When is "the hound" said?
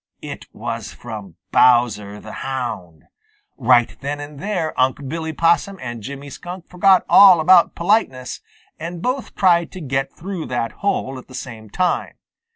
2.19-3.03